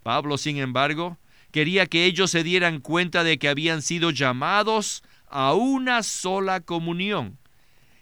Pablo, 0.03 0.37
sin 0.37 0.59
embargo, 0.59 1.17
quería 1.53 1.87
que 1.87 2.05
ellos 2.05 2.31
se 2.31 2.45
dieran 2.45 2.81
cuenta 2.81 3.25
de 3.25 3.39
que 3.39 3.49
habían 3.49 3.81
sido 3.81 4.11
llamados 4.11 5.03
a 5.31 5.55
una 5.55 6.03
sola 6.03 6.61
comunión, 6.61 7.39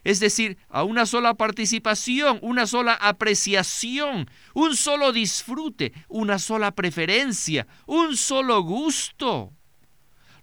es 0.08 0.20
decir, 0.20 0.56
a 0.70 0.84
una 0.84 1.04
sola 1.04 1.34
participación, 1.34 2.38
una 2.40 2.66
sola 2.66 2.94
apreciación, 2.94 4.30
un 4.54 4.74
solo 4.74 5.12
disfrute, 5.12 5.92
una 6.08 6.38
sola 6.38 6.74
preferencia, 6.74 7.66
un 7.84 8.16
solo 8.16 8.62
gusto. 8.62 9.52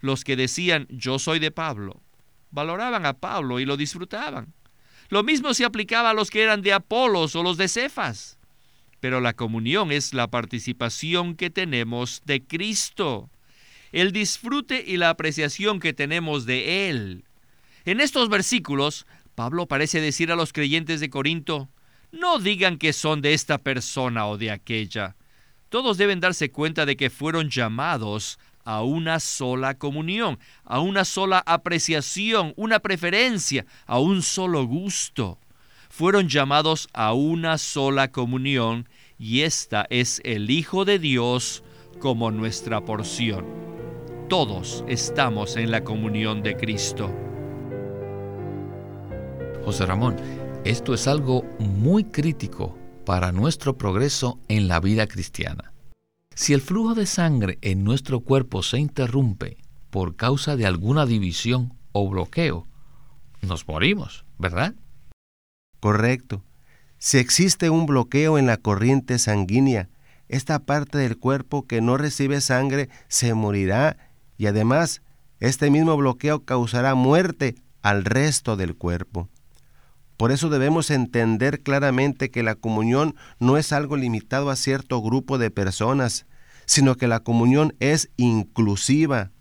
Los 0.02 0.24
que 0.24 0.36
decían 0.36 0.86
yo 0.92 1.18
soy 1.18 1.40
de 1.40 1.50
Pablo, 1.50 2.04
valoraban 2.52 3.08
a 3.08 3.14
Pablo 3.14 3.60
y 3.60 3.66
lo 3.66 3.76
disfrutaban. 3.76 4.54
Lo 5.10 5.24
mismo 5.24 5.52
se 5.56 5.66
aplicaba 5.66 6.12
a 6.12 6.14
los 6.14 6.30
que 6.30 6.44
eran 6.44 6.62
de 6.62 6.72
Apolos 6.72 7.36
o 7.36 7.42
los 7.42 7.58
de 7.58 7.68
Cefas. 7.68 8.38
Pero 9.00 9.20
la 9.20 9.34
comunión 9.34 9.92
es 9.92 10.14
la 10.14 10.28
participación 10.28 11.34
que 11.34 11.50
tenemos 11.50 12.22
de 12.26 12.44
Cristo, 12.44 13.32
el 13.92 14.12
disfrute 14.12 14.84
y 14.86 14.98
la 14.98 15.10
apreciación 15.10 15.80
que 15.80 15.94
tenemos 15.94 16.46
de 16.46 16.88
Él. 16.92 17.26
En 17.86 18.00
estos 18.00 18.30
versículos, 18.30 19.06
Pablo 19.36 19.68
parece 19.68 20.00
decir 20.00 20.32
a 20.32 20.36
los 20.36 20.54
creyentes 20.54 21.02
de 21.02 21.10
Corinto, 21.10 21.70
no 22.12 22.40
digan 22.40 22.78
que 22.78 22.94
son 22.94 23.22
de 23.22 23.34
esta 23.34 23.58
persona 23.58 24.28
o 24.28 24.38
de 24.38 24.50
aquella. 24.50 25.16
Todos 25.70 25.98
deben 25.98 26.22
darse 26.22 26.50
cuenta 26.52 26.86
de 26.86 26.96
que 26.96 27.10
fueron 27.10 27.50
llamados 27.50 28.40
a 28.64 28.82
una 28.82 29.20
sola 29.20 29.78
comunión, 29.78 30.40
a 30.64 30.80
una 30.80 31.04
sola 31.04 31.44
apreciación, 31.46 32.54
una 32.56 32.80
preferencia, 32.80 33.66
a 33.86 34.00
un 34.00 34.22
solo 34.24 34.66
gusto. 34.66 35.38
Fueron 35.90 36.30
llamados 36.30 36.88
a 36.94 37.14
una 37.14 37.58
sola 37.58 38.12
comunión 38.12 38.88
y 39.20 39.42
esta 39.42 39.86
es 39.90 40.22
el 40.24 40.50
Hijo 40.50 40.86
de 40.86 40.98
Dios 40.98 41.64
como 42.00 42.32
nuestra 42.32 42.84
porción. 42.84 43.46
Todos 44.30 44.84
estamos 44.88 45.58
en 45.58 45.72
la 45.72 45.84
comunión 45.84 46.42
de 46.42 46.56
Cristo. 46.56 47.14
José 49.66 49.88
Ramón, 49.88 50.16
esto 50.64 50.94
es 50.94 51.08
algo 51.08 51.44
muy 51.58 52.04
crítico 52.04 52.78
para 53.04 53.32
nuestro 53.32 53.76
progreso 53.76 54.40
en 54.48 54.68
la 54.68 54.80
vida 54.80 55.08
cristiana. 55.08 55.74
Si 56.36 56.54
el 56.54 56.62
flujo 56.62 56.94
de 56.94 57.08
sangre 57.08 57.58
en 57.62 57.84
nuestro 57.84 58.20
cuerpo 58.20 58.62
se 58.62 58.78
interrumpe 58.78 59.58
por 59.90 60.16
causa 60.16 60.56
de 60.56 60.68
alguna 60.68 61.08
división 61.08 61.74
o 61.94 62.08
bloqueo, 62.08 62.68
nos 63.42 63.68
morimos, 63.68 64.24
¿verdad? 64.38 64.76
Correcto. 65.80 66.44
Si 67.00 67.18
existe 67.18 67.72
un 67.72 67.88
bloqueo 67.88 68.38
en 68.38 68.46
la 68.46 68.58
corriente 68.58 69.18
sanguínea, 69.18 69.90
esta 70.30 70.60
parte 70.60 71.00
del 71.00 71.18
cuerpo 71.18 71.66
que 71.66 71.82
no 71.82 71.98
recibe 71.98 72.40
sangre 72.40 72.90
se 73.08 73.34
morirá 73.34 73.98
y 74.38 74.46
además 74.46 75.02
este 75.40 75.72
mismo 75.72 75.98
bloqueo 75.98 76.46
causará 76.46 76.94
muerte 76.94 77.56
al 77.82 78.06
resto 78.06 78.58
del 78.58 78.76
cuerpo. 78.76 79.28
Por 80.18 80.32
eso 80.32 80.50
debemos 80.50 80.92
entender 80.92 81.62
claramente 81.62 82.32
que 82.32 82.44
la 82.44 82.56
comunión 82.56 83.16
no 83.40 83.58
es 83.58 83.74
algo 83.74 83.98
limitado 83.98 84.50
a 84.50 84.56
cierto 84.56 85.02
grupo 85.02 85.38
de 85.38 85.52
personas, 85.52 86.26
sino 86.66 86.96
que 86.96 87.08
la 87.08 87.20
comunión 87.20 87.76
es 87.80 88.10
inclusiva. 88.18 89.32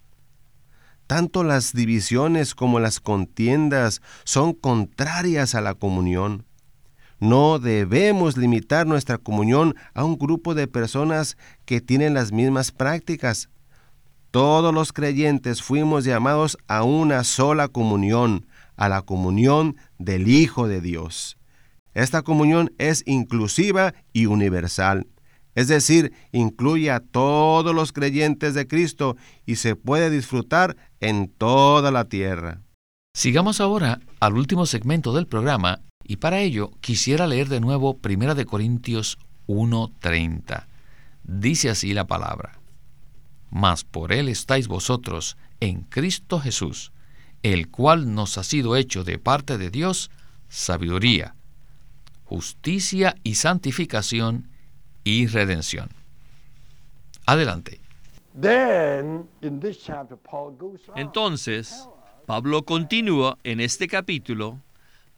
Tanto 1.07 1.45
las 1.45 1.73
divisiones 1.73 2.55
como 2.55 2.81
las 2.81 2.99
contiendas 2.99 4.03
son 4.25 4.53
contrarias 4.53 5.55
a 5.55 5.61
la 5.61 5.75
comunión. 5.75 6.45
No 7.21 7.59
debemos 7.59 8.37
limitar 8.37 8.87
nuestra 8.87 9.19
comunión 9.19 9.77
a 9.95 10.05
un 10.05 10.19
grupo 10.19 10.55
de 10.55 10.67
personas 10.67 11.37
que 11.65 11.81
tienen 11.81 12.15
las 12.15 12.33
mismas 12.33 12.73
prácticas. 12.73 13.49
Todos 14.31 14.75
los 14.75 14.93
creyentes 14.93 15.63
fuimos 15.63 16.05
llamados 16.05 16.59
a 16.67 16.83
una 16.83 17.23
sola 17.23 17.69
comunión, 17.69 18.47
a 18.77 18.89
la 18.89 19.03
comunión 19.03 19.77
del 19.99 20.29
Hijo 20.29 20.69
de 20.69 20.81
Dios. 20.81 21.37
Esta 21.95 22.23
comunión 22.23 22.73
es 22.79 23.03
inclusiva 23.07 23.95
y 24.13 24.27
universal, 24.27 25.07
es 25.55 25.69
decir, 25.69 26.13
incluye 26.33 26.91
a 26.91 27.01
todos 27.01 27.75
los 27.75 27.93
creyentes 27.93 28.55
de 28.55 28.67
Cristo 28.67 29.17
y 29.47 29.57
se 29.57 29.77
puede 29.77 30.11
disfrutar 30.11 30.77
en 31.01 31.29
toda 31.29 31.91
la 31.91 32.07
tierra. 32.07 32.63
Sigamos 33.17 33.61
ahora 33.61 34.01
al 34.19 34.35
último 34.35 34.67
segmento 34.67 35.13
del 35.15 35.29
programa 35.29 35.83
y 36.03 36.17
para 36.17 36.41
ello 36.41 36.73
quisiera 36.81 37.29
leer 37.29 37.49
de 37.49 37.61
nuevo 37.61 37.99
1 38.03 38.35
de 38.35 38.45
Corintios 38.45 39.19
1:30. 39.47 40.67
Dice 41.23 41.71
así 41.71 41.95
la 41.95 42.07
palabra: 42.07 42.59
Mas 43.51 43.85
por 43.85 44.13
él 44.13 44.29
estáis 44.29 44.67
vosotros 44.67 45.37
en 45.61 45.83
Cristo 45.83 46.41
Jesús, 46.41 46.93
el 47.45 47.69
cual 47.69 48.15
nos 48.15 48.39
ha 48.39 48.43
sido 48.43 48.75
hecho 48.75 49.05
de 49.05 49.19
parte 49.19 49.59
de 49.59 49.71
Dios 49.71 50.11
sabiduría, 50.49 51.37
justicia 52.25 53.15
y 53.23 53.35
santificación 53.35 54.49
y 55.05 55.27
redención. 55.27 55.91
Adelante. 57.27 57.81
Entonces, 60.97 61.89
Pablo 62.27 62.65
continúa 62.65 63.39
en 63.45 63.61
este 63.61 63.89
capítulo 63.89 64.59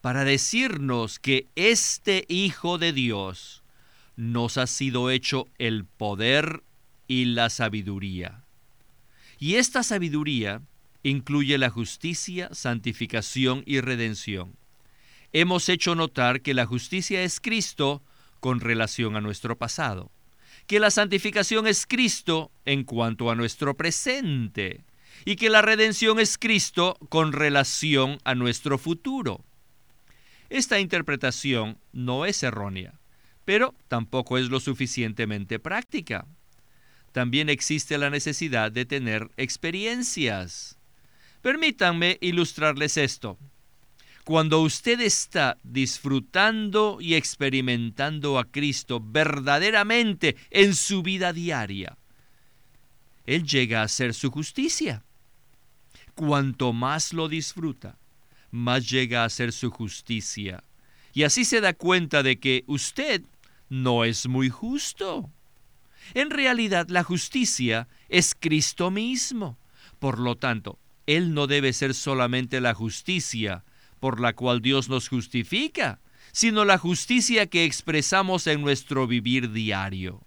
para 0.01 0.25
decirnos 0.25 1.21
que 1.21 1.47
este 1.55 2.25
Hijo 2.29 2.79
de 2.79 2.93
Dios 2.93 3.63
nos 4.17 4.59
ha 4.59 4.67
sido 4.67 5.11
hecho 5.11 5.47
el 5.59 5.85
poder 5.85 6.65
y 7.07 7.27
la 7.27 7.51
sabiduría. 7.51 8.43
Y 9.39 9.55
esta 9.57 9.85
sabiduría 9.85 10.61
incluye 11.09 11.57
la 11.57 11.71
justicia, 11.71 12.49
santificación 12.53 13.63
y 13.65 13.81
redención. 13.81 14.57
Hemos 15.33 15.69
hecho 15.69 15.95
notar 15.95 16.41
que 16.41 16.53
la 16.53 16.67
justicia 16.67 17.23
es 17.23 17.39
Cristo 17.39 18.03
con 18.41 18.59
relación 18.59 19.15
a 19.15 19.21
nuestro 19.21 19.57
pasado, 19.57 20.11
que 20.67 20.81
la 20.81 20.91
santificación 20.91 21.69
es 21.69 21.87
Cristo 21.87 22.51
en 22.65 22.83
cuanto 22.83 23.31
a 23.31 23.37
nuestro 23.37 23.77
presente 23.77 24.85
y 25.25 25.37
que 25.37 25.49
la 25.49 25.63
redención 25.63 26.19
es 26.19 26.39
Cristo 26.39 26.97
con 27.09 27.33
relación 27.33 28.19
a 28.25 28.35
nuestro 28.35 28.77
futuro. 28.77 29.45
Esta 30.51 30.81
interpretación 30.81 31.79
no 31.93 32.27
es 32.27 32.43
errónea, 32.43 32.99
pero 33.45 33.77
tampoco 33.87 34.39
es 34.39 34.49
lo 34.49 34.59
suficientemente 34.59 35.61
práctica. 35.61 36.27
También 37.13 37.49
existe 37.49 37.97
la 37.97 38.11
necesidad 38.11 38.73
de 38.73 38.85
tener 38.87 39.31
experiencias. 39.37 40.76
Permítanme 41.47 42.19
ilustrarles 42.23 42.97
esto. 42.97 43.39
Cuando 44.25 44.63
usted 44.63 44.99
está 45.01 45.59
disfrutando 45.63 46.99
y 47.01 47.15
experimentando 47.15 48.41
a 48.41 48.47
Cristo 48.47 49.01
verdaderamente 49.01 50.35
en 50.51 50.75
su 50.75 51.05
vida 51.05 51.33
diaria, 51.33 51.97
Él 53.27 53.47
llega 53.47 53.83
a 53.83 53.87
ser 53.87 54.13
su 54.13 54.33
justicia. 54.33 55.05
Cuanto 56.17 56.73
más 56.73 57.13
lo 57.13 57.29
disfruta, 57.29 57.97
más 58.51 58.91
llega 58.91 59.23
a 59.23 59.31
ser 59.31 59.53
su 59.53 59.71
justicia. 59.71 60.65
Y 61.13 61.23
así 61.23 61.45
se 61.45 61.61
da 61.61 61.75
cuenta 61.75 62.25
de 62.25 62.41
que 62.41 62.65
usted 62.67 63.23
no 63.69 64.03
es 64.03 64.27
muy 64.27 64.51
justo. 64.51 65.31
En 66.13 66.31
realidad 66.31 66.89
la 66.89 67.05
justicia 67.05 67.87
es 68.09 68.35
Cristo 68.35 68.91
mismo. 68.91 69.57
Por 70.01 70.19
lo 70.19 70.35
tanto, 70.35 70.81
Él 71.07 71.35
no 71.35 71.47
debe 71.47 71.73
ser 71.73 71.95
solamente 71.95 72.61
la 72.61 72.75
justicia 72.75 73.65
por 74.01 74.21
la 74.21 74.35
cual 74.35 74.61
Dios 74.61 74.89
nos 74.89 75.09
justifica, 75.09 76.01
sino 76.33 76.65
la 76.65 76.79
justicia 76.79 77.47
que 77.47 77.65
expresamos 77.65 78.47
en 78.47 78.61
nuestro 78.61 79.07
vivir 79.07 79.53
diario. 79.53 80.23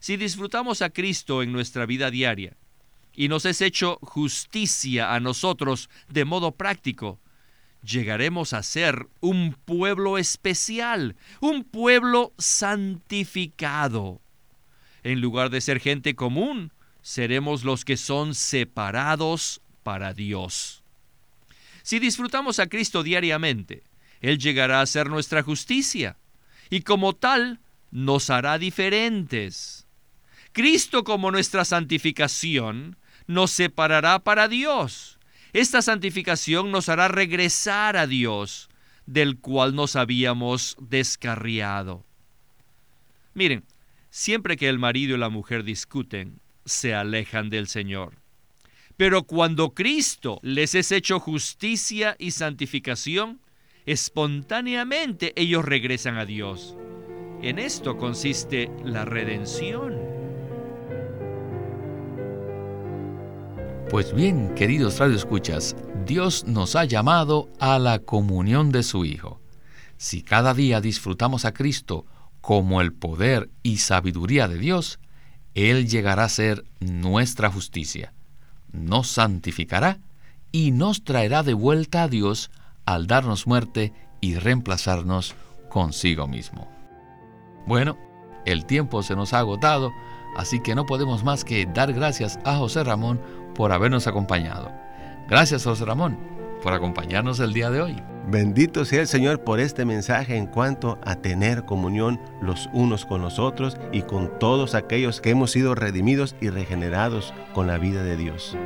Si 0.00 0.16
disfrutamos 0.16 0.80
a 0.80 0.90
Cristo 0.90 1.42
en 1.42 1.52
nuestra 1.52 1.84
vida 1.86 2.10
diaria 2.10 2.56
y 3.14 3.28
nos 3.28 3.44
es 3.44 3.60
hecho 3.60 3.98
justicia 4.00 5.14
a 5.14 5.20
nosotros 5.20 5.90
de 6.08 6.24
modo 6.24 6.52
práctico, 6.52 7.18
llegaremos 7.82 8.52
a 8.52 8.62
ser 8.62 9.08
un 9.20 9.54
pueblo 9.54 10.18
especial, 10.18 11.16
un 11.40 11.64
pueblo 11.64 12.32
santificado. 12.38 14.20
En 15.02 15.20
lugar 15.20 15.50
de 15.50 15.60
ser 15.60 15.80
gente 15.80 16.14
común, 16.14 16.72
seremos 17.08 17.64
los 17.64 17.84
que 17.84 17.96
son 17.96 18.34
separados 18.34 19.60
para 19.82 20.14
Dios. 20.14 20.82
Si 21.82 21.98
disfrutamos 21.98 22.58
a 22.58 22.68
Cristo 22.68 23.02
diariamente, 23.02 23.82
Él 24.20 24.38
llegará 24.38 24.80
a 24.80 24.86
ser 24.86 25.08
nuestra 25.08 25.42
justicia 25.42 26.16
y 26.70 26.82
como 26.82 27.14
tal 27.14 27.60
nos 27.90 28.30
hará 28.30 28.58
diferentes. 28.58 29.86
Cristo 30.52 31.04
como 31.04 31.30
nuestra 31.30 31.64
santificación 31.64 32.96
nos 33.26 33.52
separará 33.52 34.18
para 34.18 34.48
Dios 34.48 35.18
esta 35.52 35.80
santificación 35.80 36.70
nos 36.70 36.88
hará 36.88 37.08
regresar 37.08 37.96
a 37.96 38.06
Dios, 38.06 38.68
del 39.06 39.38
cual 39.38 39.74
nos 39.74 39.96
habíamos 39.96 40.76
descarriado. 40.78 42.04
Miren, 43.32 43.64
siempre 44.10 44.56
que 44.58 44.68
el 44.68 44.78
marido 44.78 45.16
y 45.16 45.18
la 45.18 45.30
mujer 45.30 45.64
discuten, 45.64 46.40
se 46.68 46.94
alejan 46.94 47.50
del 47.50 47.66
Señor. 47.66 48.14
Pero 48.96 49.24
cuando 49.24 49.74
Cristo 49.74 50.38
les 50.42 50.74
es 50.74 50.92
hecho 50.92 51.20
justicia 51.20 52.16
y 52.18 52.32
santificación, 52.32 53.40
espontáneamente 53.86 55.32
ellos 55.36 55.64
regresan 55.64 56.16
a 56.18 56.26
Dios. 56.26 56.76
En 57.42 57.58
esto 57.58 57.96
consiste 57.96 58.70
la 58.84 59.04
redención. 59.04 59.96
Pues 63.88 64.12
bien, 64.12 64.54
queridos 64.54 64.98
radioescuchas, 64.98 65.74
Dios 66.04 66.44
nos 66.44 66.76
ha 66.76 66.84
llamado 66.84 67.48
a 67.58 67.78
la 67.78 68.00
comunión 68.00 68.70
de 68.70 68.82
su 68.82 69.04
Hijo. 69.04 69.40
Si 69.96 70.22
cada 70.22 70.52
día 70.52 70.80
disfrutamos 70.80 71.44
a 71.44 71.54
Cristo 71.54 72.04
como 72.40 72.80
el 72.80 72.92
poder 72.92 73.48
y 73.62 73.78
sabiduría 73.78 74.46
de 74.48 74.58
Dios, 74.58 74.98
Él 75.58 75.88
llegará 75.88 76.22
a 76.22 76.28
ser 76.28 76.64
nuestra 76.78 77.50
justicia, 77.50 78.12
nos 78.70 79.08
santificará 79.08 79.98
y 80.52 80.70
nos 80.70 81.02
traerá 81.02 81.42
de 81.42 81.52
vuelta 81.52 82.04
a 82.04 82.08
Dios 82.08 82.52
al 82.86 83.08
darnos 83.08 83.48
muerte 83.48 83.92
y 84.20 84.36
reemplazarnos 84.36 85.34
consigo 85.68 86.28
mismo. 86.28 86.68
Bueno, 87.66 87.98
el 88.46 88.66
tiempo 88.66 89.02
se 89.02 89.16
nos 89.16 89.32
ha 89.32 89.40
agotado, 89.40 89.90
así 90.36 90.62
que 90.62 90.76
no 90.76 90.86
podemos 90.86 91.24
más 91.24 91.44
que 91.44 91.66
dar 91.66 91.92
gracias 91.92 92.38
a 92.44 92.56
José 92.56 92.84
Ramón 92.84 93.20
por 93.56 93.72
habernos 93.72 94.06
acompañado. 94.06 94.70
Gracias, 95.28 95.64
José 95.64 95.84
Ramón, 95.84 96.16
por 96.62 96.72
acompañarnos 96.72 97.40
el 97.40 97.52
día 97.52 97.70
de 97.70 97.80
hoy. 97.80 98.02
Bendito 98.30 98.84
sea 98.84 99.00
el 99.00 99.06
Señor 99.06 99.40
por 99.40 99.58
este 99.58 99.84
mensaje 99.86 100.36
en 100.36 100.46
cuanto 100.46 100.98
a 101.02 101.16
tener 101.16 101.64
comunión 101.64 102.20
los 102.42 102.68
unos 102.74 103.06
con 103.06 103.22
los 103.22 103.38
otros 103.38 103.78
y 103.90 104.02
con 104.02 104.38
todos 104.38 104.74
aquellos 104.74 105.20
que 105.20 105.30
hemos 105.30 105.50
sido 105.50 105.74
redimidos 105.74 106.36
y 106.40 106.50
regenerados 106.50 107.32
con 107.54 107.66
la 107.66 107.78
vida 107.78 108.02
de 108.02 108.16
Dios. 108.16 108.56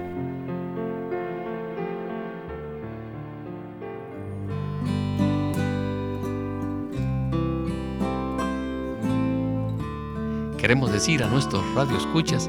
Queremos 10.58 10.92
decir 10.92 11.22
a 11.24 11.28
nuestros 11.28 11.64
radioescuchas 11.74 12.48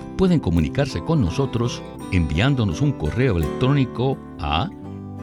pueden 0.21 0.39
comunicarse 0.39 1.03
con 1.03 1.19
nosotros 1.19 1.81
enviándonos 2.11 2.79
un 2.81 2.91
correo 2.91 3.37
electrónico 3.37 4.19
a 4.37 4.69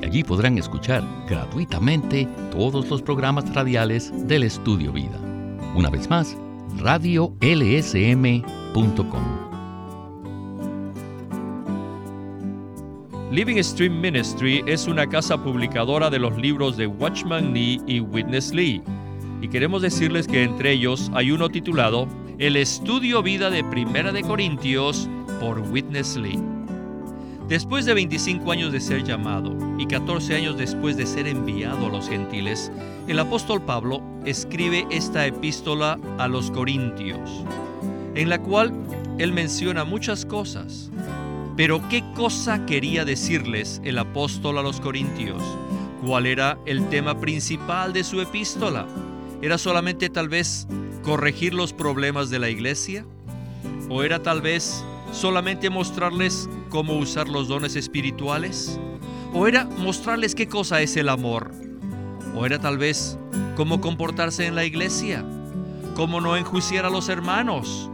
allí 0.08 0.24
podrán 0.24 0.56
escuchar 0.56 1.04
gratuitamente 1.28 2.26
todos 2.50 2.88
los 2.88 3.02
programas 3.02 3.52
radiales 3.54 4.10
del 4.26 4.42
Estudio 4.42 4.90
Vida. 4.90 5.20
Una 5.74 5.90
vez 5.90 6.08
más, 6.08 6.34
radiolsm.com. 6.78 7.38
Living 13.30 13.62
Stream 13.62 14.00
Ministry 14.00 14.64
es 14.66 14.86
una 14.86 15.06
casa 15.06 15.36
publicadora 15.36 16.08
de 16.08 16.18
los 16.18 16.38
libros 16.38 16.78
de 16.78 16.86
Watchman 16.86 17.52
Nee 17.52 17.78
y 17.86 18.00
Witness 18.00 18.54
Lee. 18.54 18.82
Y 19.42 19.48
queremos 19.48 19.82
decirles 19.82 20.26
que 20.26 20.42
entre 20.42 20.72
ellos 20.72 21.10
hay 21.12 21.32
uno 21.32 21.50
titulado 21.50 22.08
El 22.38 22.56
Estudio 22.56 23.22
Vida 23.22 23.50
de 23.50 23.62
Primera 23.64 24.10
de 24.10 24.22
Corintios 24.22 25.06
por 25.38 25.58
Witness 25.58 26.16
Lee. 26.16 26.57
Después 27.48 27.86
de 27.86 27.94
25 27.94 28.52
años 28.52 28.72
de 28.72 28.80
ser 28.80 29.04
llamado 29.04 29.56
y 29.78 29.86
14 29.86 30.34
años 30.34 30.58
después 30.58 30.98
de 30.98 31.06
ser 31.06 31.26
enviado 31.26 31.86
a 31.86 31.88
los 31.88 32.06
gentiles, 32.06 32.70
el 33.06 33.18
apóstol 33.18 33.62
Pablo 33.62 34.02
escribe 34.26 34.86
esta 34.90 35.26
epístola 35.26 35.98
a 36.18 36.28
los 36.28 36.50
Corintios, 36.50 37.42
en 38.14 38.28
la 38.28 38.38
cual 38.38 38.74
él 39.16 39.32
menciona 39.32 39.84
muchas 39.84 40.26
cosas. 40.26 40.90
Pero 41.56 41.80
¿qué 41.88 42.04
cosa 42.14 42.66
quería 42.66 43.06
decirles 43.06 43.80
el 43.82 43.96
apóstol 43.96 44.58
a 44.58 44.62
los 44.62 44.78
Corintios? 44.78 45.42
¿Cuál 46.04 46.26
era 46.26 46.58
el 46.66 46.86
tema 46.90 47.18
principal 47.18 47.94
de 47.94 48.04
su 48.04 48.20
epístola? 48.20 48.86
¿Era 49.40 49.56
solamente 49.56 50.10
tal 50.10 50.28
vez 50.28 50.68
corregir 51.02 51.54
los 51.54 51.72
problemas 51.72 52.28
de 52.28 52.40
la 52.40 52.50
iglesia? 52.50 53.06
¿O 53.88 54.02
era 54.02 54.22
tal 54.22 54.42
vez 54.42 54.84
solamente 55.12 55.70
mostrarles 55.70 56.48
cómo 56.68 56.96
usar 56.98 57.28
los 57.28 57.48
dones 57.48 57.76
espirituales? 57.76 58.78
¿O 59.34 59.46
era 59.46 59.64
mostrarles 59.64 60.34
qué 60.34 60.48
cosa 60.48 60.80
es 60.80 60.96
el 60.96 61.08
amor? 61.08 61.50
¿O 62.34 62.46
era 62.46 62.58
tal 62.58 62.78
vez 62.78 63.18
cómo 63.56 63.80
comportarse 63.80 64.46
en 64.46 64.54
la 64.54 64.64
iglesia? 64.64 65.24
¿Cómo 65.94 66.20
no 66.20 66.36
enjuiciar 66.36 66.86
a 66.86 66.90
los 66.90 67.08
hermanos? 67.08 67.90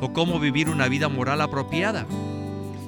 ¿O 0.00 0.12
cómo 0.12 0.38
vivir 0.38 0.68
una 0.68 0.88
vida 0.88 1.08
moral 1.08 1.40
apropiada? 1.40 2.06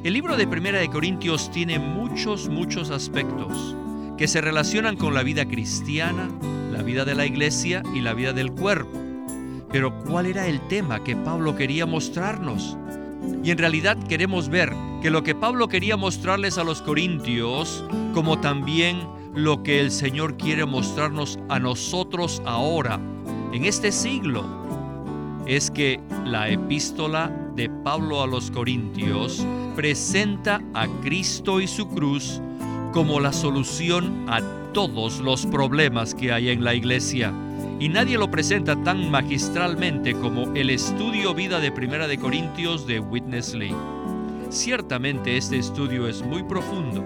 El 0.03 0.15
libro 0.15 0.37
de 0.37 0.47
Primera 0.47 0.79
de 0.79 0.89
Corintios 0.89 1.51
tiene 1.51 1.79
muchos, 1.79 2.49
muchos 2.49 2.91
aspectos 2.91 3.77
que 4.17 4.29
se 4.29 4.41
relacionan 4.41 4.97
con 4.97 5.13
la 5.13 5.23
vida 5.23 5.47
cristiana, 5.47 6.29
la 6.71 6.83
vida 6.83 7.05
de 7.05 7.15
la 7.15 7.27
iglesia 7.27 7.83
y 7.95 8.01
la 8.01 8.15
vida 8.15 8.33
del 8.33 8.53
cuerpo. 8.53 8.99
Pero 9.71 9.99
¿cuál 10.05 10.27
era 10.27 10.47
el 10.47 10.61
tema 10.69 11.05
que 11.05 11.17
Pablo 11.17 11.55
quería 11.55 11.85
mostrarnos? 11.87 12.77
Y 13.43 13.51
en 13.51 13.59
realidad 13.59 13.97
queremos 14.09 14.49
ver 14.49 14.73
que 15.03 15.11
lo 15.11 15.23
que 15.23 15.35
Pablo 15.35 15.69
quería 15.69 15.97
mostrarles 15.97 16.59
a 16.59 16.65
los 16.65 16.83
corintios, 16.83 17.85
como 18.15 18.39
también 18.41 19.01
lo 19.35 19.63
que 19.63 19.81
el 19.81 19.91
Señor 19.91 20.37
quiere 20.37 20.67
mostrarnos 20.67 21.39
a 21.49 21.59
nosotros 21.59 22.43
ahora, 22.45 23.01
en 23.53 23.65
este 23.65 23.93
siglo, 23.93 24.45
es 25.47 25.71
que 25.71 26.01
la 26.25 26.49
epístola 26.49 27.31
de 27.57 27.69
Pablo 27.83 28.23
a 28.23 28.27
los 28.27 28.51
corintios 28.51 29.45
presenta 29.75 30.61
a 30.75 30.87
Cristo 31.03 31.61
y 31.61 31.67
su 31.67 31.89
cruz 31.89 32.41
como 32.93 33.21
la 33.21 33.33
solución 33.33 34.27
a 34.29 34.41
todos 34.73 35.21
los 35.21 35.47
problemas 35.47 36.15
que 36.15 36.33
hay 36.33 36.51
en 36.51 36.63
la 36.63 36.75
iglesia 36.75 37.33
y 37.81 37.89
nadie 37.89 38.19
lo 38.19 38.31
presenta 38.31 38.77
tan 38.85 39.11
magistralmente 39.11 40.13
como 40.13 40.55
el 40.55 40.69
estudio 40.69 41.33
vida 41.33 41.61
de 41.61 41.73
Primera 41.73 42.07
de 42.07 42.19
Corintios 42.19 42.87
de 42.87 43.01
Witness 43.01 43.55
Lee. 43.55 43.75
Ciertamente 44.51 45.39
este 45.39 45.57
estudio 45.57 46.07
es 46.07 46.21
muy 46.21 46.43
profundo 46.43 47.03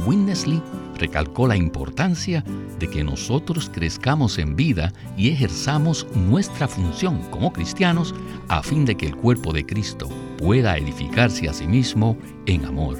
Winnesley 0.07 0.59
recalcó 0.97 1.47
la 1.47 1.55
importancia 1.55 2.43
de 2.79 2.89
que 2.89 3.03
nosotros 3.03 3.69
crezcamos 3.71 4.39
en 4.39 4.55
vida 4.55 4.91
y 5.15 5.29
ejerzamos 5.29 6.07
nuestra 6.15 6.67
función 6.67 7.19
como 7.29 7.53
cristianos 7.53 8.15
a 8.47 8.63
fin 8.63 8.85
de 8.85 8.95
que 8.95 9.05
el 9.05 9.15
cuerpo 9.15 9.53
de 9.53 9.67
Cristo 9.67 10.09
pueda 10.39 10.79
edificarse 10.79 11.47
a 11.47 11.53
sí 11.53 11.67
mismo 11.67 12.17
en 12.47 12.65
amor. 12.65 12.97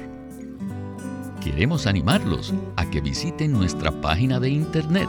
Queremos 1.42 1.88
animarlos 1.88 2.54
a 2.76 2.88
que 2.88 3.00
visiten 3.00 3.52
nuestra 3.52 3.90
página 4.00 4.38
de 4.38 4.50
internet 4.50 5.08